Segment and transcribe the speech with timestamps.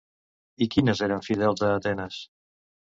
[0.67, 2.23] I quines eren fidels a Atenes?